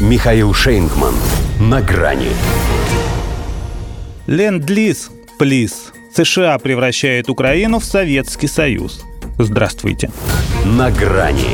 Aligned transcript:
Михаил 0.00 0.54
Шейнгман. 0.54 1.12
На 1.60 1.82
грани. 1.82 2.30
Ленд-лиз, 4.26 5.10
плиз. 5.38 5.92
США 6.16 6.58
превращает 6.58 7.28
Украину 7.28 7.80
в 7.80 7.84
Советский 7.84 8.46
Союз. 8.46 9.04
Здравствуйте. 9.38 10.10
На 10.64 10.90
грани. 10.90 11.50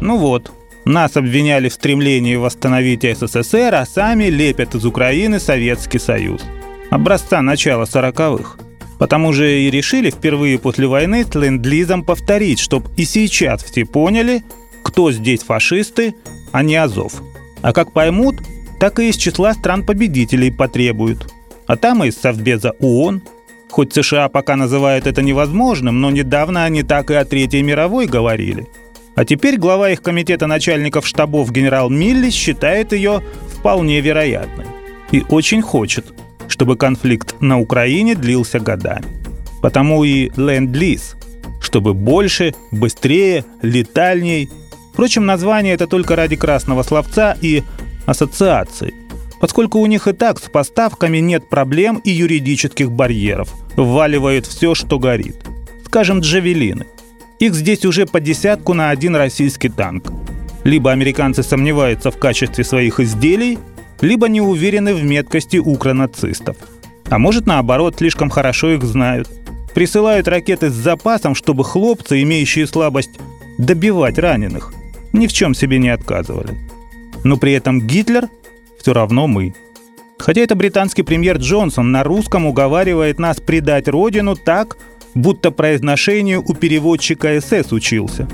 Ну 0.00 0.18
вот, 0.18 0.52
нас 0.84 1.16
обвиняли 1.16 1.70
в 1.70 1.72
стремлении 1.72 2.36
восстановить 2.36 3.02
СССР, 3.02 3.74
а 3.74 3.86
сами 3.86 4.24
лепят 4.24 4.74
из 4.74 4.84
Украины 4.84 5.40
Советский 5.40 5.98
Союз. 5.98 6.42
Образца 6.90 7.40
начала 7.40 7.86
сороковых. 7.86 8.58
Потому 8.98 9.32
же 9.32 9.58
и 9.62 9.70
решили 9.70 10.10
впервые 10.10 10.58
после 10.58 10.86
войны 10.86 11.24
с 11.24 11.34
ленд-лизом 11.34 12.04
повторить, 12.04 12.58
чтобы 12.58 12.90
и 12.98 13.06
сейчас 13.06 13.64
все 13.64 13.86
поняли, 13.86 14.44
кто 14.82 15.10
здесь 15.10 15.42
фашисты, 15.42 16.14
а 16.54 16.62
не 16.62 16.76
Азов. 16.76 17.20
А 17.62 17.72
как 17.72 17.92
поймут, 17.92 18.36
так 18.78 19.00
и 19.00 19.08
из 19.08 19.16
числа 19.16 19.54
стран-победителей 19.54 20.52
потребуют. 20.52 21.26
А 21.66 21.76
там 21.76 22.04
и 22.04 22.08
из 22.08 22.16
Совбеза 22.16 22.74
ООН. 22.78 23.22
Хоть 23.70 23.92
США 23.92 24.28
пока 24.28 24.54
называют 24.54 25.08
это 25.08 25.20
невозможным, 25.20 26.00
но 26.00 26.12
недавно 26.12 26.64
они 26.64 26.84
так 26.84 27.10
и 27.10 27.14
о 27.14 27.24
Третьей 27.24 27.62
мировой 27.62 28.06
говорили. 28.06 28.68
А 29.16 29.24
теперь 29.24 29.58
глава 29.58 29.90
их 29.90 30.00
комитета 30.00 30.46
начальников 30.46 31.08
штабов 31.08 31.50
генерал 31.50 31.90
Миллис 31.90 32.34
считает 32.34 32.92
ее 32.92 33.20
вполне 33.48 34.00
вероятной. 34.00 34.66
И 35.10 35.24
очень 35.28 35.60
хочет, 35.60 36.14
чтобы 36.46 36.76
конфликт 36.76 37.34
на 37.40 37.58
Украине 37.58 38.14
длился 38.14 38.60
годами. 38.60 39.06
Потому 39.60 40.04
и 40.04 40.30
ленд-лиз, 40.36 41.16
чтобы 41.60 41.94
больше, 41.94 42.54
быстрее, 42.70 43.44
летальней. 43.60 44.48
Впрочем, 44.94 45.26
название 45.26 45.74
это 45.74 45.88
только 45.88 46.14
ради 46.14 46.36
красного 46.36 46.84
словца 46.84 47.36
и 47.40 47.64
ассоциаций, 48.06 48.94
поскольку 49.40 49.80
у 49.80 49.86
них 49.86 50.06
и 50.06 50.12
так 50.12 50.38
с 50.38 50.48
поставками 50.48 51.18
нет 51.18 51.48
проблем 51.48 52.00
и 52.04 52.10
юридических 52.10 52.92
барьеров. 52.92 53.52
Вваливает 53.76 54.46
все, 54.46 54.76
что 54.76 55.00
горит. 55.00 55.34
Скажем, 55.84 56.20
джавелины. 56.20 56.86
Их 57.40 57.54
здесь 57.54 57.84
уже 57.84 58.06
по 58.06 58.20
десятку 58.20 58.72
на 58.72 58.90
один 58.90 59.16
российский 59.16 59.68
танк. 59.68 60.12
Либо 60.62 60.92
американцы 60.92 61.42
сомневаются 61.42 62.12
в 62.12 62.16
качестве 62.16 62.62
своих 62.62 63.00
изделий, 63.00 63.58
либо 64.00 64.28
не 64.28 64.40
уверены 64.40 64.94
в 64.94 65.02
меткости 65.02 65.56
укронацистов. 65.56 66.56
А 67.10 67.18
может, 67.18 67.46
наоборот, 67.46 67.96
слишком 67.98 68.30
хорошо 68.30 68.70
их 68.70 68.84
знают. 68.84 69.28
Присылают 69.74 70.28
ракеты 70.28 70.70
с 70.70 70.74
запасом, 70.74 71.34
чтобы 71.34 71.64
хлопцы, 71.64 72.22
имеющие 72.22 72.68
слабость, 72.68 73.10
добивать 73.58 74.18
раненых, 74.18 74.72
ни 75.14 75.26
в 75.26 75.32
чем 75.32 75.54
себе 75.54 75.78
не 75.78 75.88
отказывали. 75.88 76.54
Но 77.22 77.38
при 77.38 77.52
этом 77.52 77.80
Гитлер 77.80 78.28
все 78.78 78.92
равно 78.92 79.26
мы. 79.26 79.54
Хотя 80.18 80.42
это 80.42 80.54
британский 80.54 81.02
премьер 81.02 81.38
Джонсон 81.38 81.90
на 81.90 82.04
русском 82.04 82.46
уговаривает 82.46 83.18
нас 83.18 83.40
предать 83.40 83.88
родину 83.88 84.36
так, 84.36 84.76
будто 85.14 85.50
произношению 85.50 86.42
у 86.46 86.54
переводчика 86.54 87.40
СС 87.40 87.72
учился. 87.72 88.28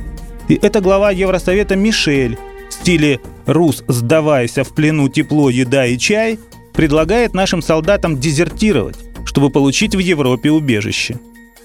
И 0.49 0.59
это 0.61 0.81
глава 0.81 1.11
Евросовета 1.11 1.77
Мишель 1.77 2.37
в 2.69 2.73
стиле 2.75 3.21
«Рус, 3.47 3.85
сдавайся 3.87 4.65
в 4.65 4.75
плену 4.75 5.09
тепло, 5.09 5.51
еда 5.51 5.87
и 5.87 5.99
чай» 5.99 6.39
предлагает 6.73 7.35
нашим 7.35 7.63
солдатам 7.63 8.19
дезертировать, 8.19 8.97
чтобы 9.25 9.51
получить 9.51 9.95
в 9.95 9.99
Европе 9.99 10.51
убежище. 10.51 11.19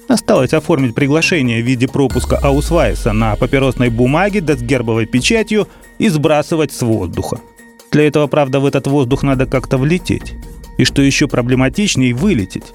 Осталось 0.07 0.53
оформить 0.53 0.93
приглашение 0.93 1.61
в 1.61 1.65
виде 1.65 1.87
пропуска 1.87 2.37
Аусвайса 2.37 3.11
на 3.11 3.35
папиросной 3.35 3.89
бумаге 3.89 4.39
да 4.41 4.55
с 4.55 4.61
гербовой 4.61 5.07
печатью 5.07 5.67
и 5.97 6.09
сбрасывать 6.09 6.71
с 6.71 6.81
воздуха. 6.83 7.39
Для 7.91 8.07
этого, 8.07 8.27
правда, 8.27 8.59
в 8.59 8.65
этот 8.65 8.87
воздух 8.87 9.23
надо 9.23 9.45
как-то 9.45 9.77
влететь. 9.77 10.33
И 10.77 10.83
что 10.83 11.01
еще 11.01 11.27
проблематичнее, 11.27 12.13
вылететь. 12.13 12.73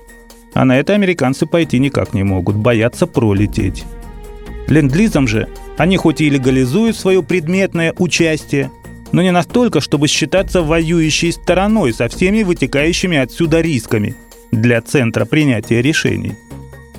А 0.55 0.65
на 0.65 0.79
это 0.79 0.95
американцы 0.95 1.47
пойти 1.47 1.79
никак 1.79 2.15
не 2.15 2.25
могут, 2.25 2.57
боятся 2.57 3.07
пролететь. 3.07 3.85
Ленд-лизом 4.67 5.29
же 5.29 5.49
они 5.77 5.97
хоть 5.97 6.21
и 6.21 6.31
легализуют 6.31 6.97
свое 6.97 7.23
предметное 7.23 7.95
участие, 7.99 8.71
но 9.13 9.23
не 9.23 9.31
настолько, 9.31 9.81
чтобы 9.81 10.09
считаться 10.09 10.63
воюющей 10.63 11.33
стороной 11.33 11.93
со 11.93 12.09
всеми 12.09 12.43
вытекающими 12.43 13.19
отсюда 13.19 13.61
рисками 13.61 14.15
для 14.51 14.81
центра 14.81 15.25
принятия 15.25 15.83
решений. 15.83 16.35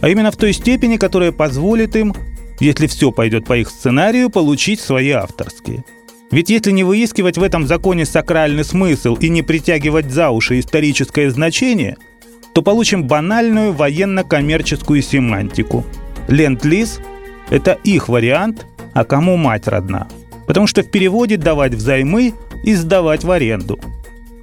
А 0.01 0.09
именно 0.09 0.31
в 0.31 0.38
той 0.38 0.53
степени, 0.53 0.97
которая 0.97 1.31
позволит 1.31 1.95
им, 1.95 2.13
если 2.59 2.88
все 2.88 3.12
пойдет 3.12 3.45
по 3.45 3.57
их 3.57 3.69
сценарию, 3.69 4.29
получить 4.29 4.79
свои 4.79 5.12
авторские. 5.12 5.84
Ведь 6.31 6.50
если 6.50 6.72
не 6.72 6.84
выискивать 6.84 7.38
в 7.38 7.44
этом 7.44 7.67
законе 7.67 8.06
сакральный 8.06 8.63
смысл 8.63 9.16
и 9.16 9.29
не 9.29 9.41
притягивать 9.41 10.12
за 10.12 10.29
уши 10.29 10.59
историческое 10.59 11.29
значение– 11.29 11.97
то 12.53 12.62
получим 12.62 13.06
банальную 13.06 13.73
военно-коммерческую 13.73 15.01
семантику. 15.01 15.85
Ленд-лиз– 16.28 17.00
это 17.50 17.78
их 17.83 18.09
вариант, 18.09 18.66
а 18.94 19.06
кому 19.06 19.38
мать 19.38 19.68
родна. 19.68 20.07
Потому 20.47 20.68
что 20.68 20.83
в 20.83 20.91
переводе 20.91 21.38
давать 21.38 21.73
взаймы 21.73 22.33
и 22.63 22.73
сдавать 22.75 23.23
в 23.23 23.31
аренду. 23.31 23.79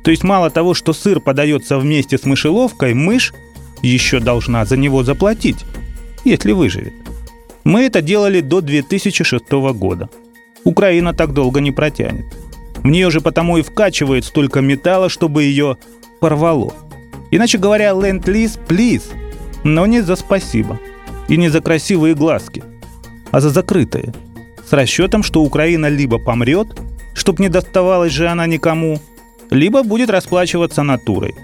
То 0.03 0.11
есть 0.11 0.25
мало 0.25 0.51
того, 0.51 0.75
что 0.75 0.93
сыр 0.93 1.21
подается 1.21 1.79
вместе 1.79 2.17
с 2.17 2.25
мышеловкой, 2.25 2.95
мышь 2.95 3.35
еще 3.83 4.21
должна 4.21 4.65
за 4.65 4.77
него 4.77 5.05
заплатить, 5.05 5.65
если 6.25 6.53
выживет. 6.53 6.95
Мы 7.65 7.83
это 7.83 8.03
делали 8.03 8.41
до 8.41 8.61
2006 8.61 9.51
года. 9.75 10.09
Украина 10.65 11.15
так 11.15 11.33
долго 11.33 11.61
не 11.61 11.73
протянет. 11.73 12.27
В 12.77 12.87
нее 12.87 13.11
же 13.11 13.21
потому 13.21 13.59
и 13.59 13.63
вкачивает 13.63 14.25
столько 14.25 14.61
металла, 14.61 15.09
чтобы 15.09 15.43
ее 15.43 15.77
порвало– 16.21 16.73
Иначе 17.31 17.59
говоря, 17.59 17.93
ленд-лиз 17.93 18.59
плиз, 18.69 19.11
но 19.65 19.87
не 19.87 20.01
за 20.01 20.17
спасибо. 20.17 20.79
И 21.29 21.37
не 21.37 21.51
за 21.51 21.61
красивые 21.61 22.15
глазки, 22.15 22.63
а 23.31 23.41
за 23.41 23.51
закрытые. 23.51 24.15
С 24.67 24.73
расчетом, 24.73 25.23
что 25.23 25.43
Украина 25.43 25.89
либо 25.89 26.19
помрет, 26.19 26.69
чтоб 27.15 27.39
не 27.39 27.51
доставалась 27.51 28.13
же 28.13 28.29
она 28.29 28.47
никому, 28.47 28.99
либо 29.51 29.83
будет 29.83 30.09
расплачиваться 30.09 30.83
натурой. 30.83 31.35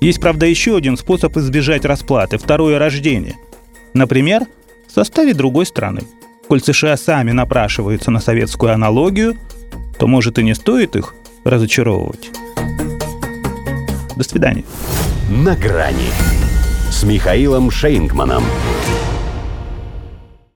Есть, 0.00 0.20
правда, 0.20 0.46
еще 0.46 0.76
один 0.76 0.96
способ 0.96 1.36
избежать 1.36 1.84
расплаты– 1.84 2.38
второе 2.38 2.78
рождение. 2.78 3.36
Например, 3.94 4.42
в 4.86 4.92
составе 4.92 5.34
другой 5.34 5.66
страны. 5.66 6.02
Коль 6.46 6.62
США 6.62 6.96
сами 6.96 7.32
напрашиваются 7.32 8.10
на 8.10 8.20
советскую 8.20 8.72
аналогию, 8.72 9.36
то, 9.98 10.06
может, 10.06 10.38
и 10.38 10.44
не 10.44 10.54
стоит 10.54 10.96
их 10.96 11.14
разочаровывать. 11.44 12.30
До 14.16 14.24
свидания 14.24 14.64
на 15.30 15.54
грани 15.54 16.10
с 16.90 17.02
Михаилом 17.02 17.70
Шейнгманом. 17.70 18.44